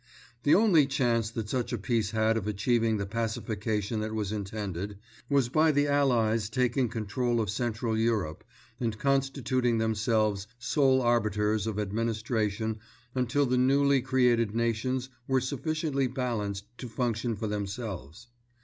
The 0.41 0.55
only 0.55 0.87
chance 0.87 1.29
that 1.29 1.47
such 1.47 1.71
a 1.71 1.77
Peace 1.77 2.09
had 2.09 2.35
of 2.35 2.47
achieving 2.47 2.97
the 2.97 3.05
pacification 3.05 3.99
that 3.99 4.15
was 4.15 4.31
intended, 4.31 4.97
was 5.29 5.47
by 5.47 5.71
the 5.71 5.85
Allies 5.87 6.49
taking 6.49 6.89
control 6.89 7.39
of 7.39 7.51
Central 7.51 7.95
Europe 7.95 8.43
and 8.79 8.97
constituting 8.97 9.77
themselves 9.77 10.47
sole 10.57 11.03
arbiters 11.03 11.67
of 11.67 11.77
administration 11.77 12.79
until 13.13 13.45
the 13.45 13.59
newly 13.59 14.01
created 14.01 14.55
nations 14.55 15.09
were 15.27 15.39
sufficiently 15.39 16.07
balanced 16.07 16.65
to 16.79 16.89
function 16.89 17.35
for 17.35 17.45
themselves. 17.45 18.25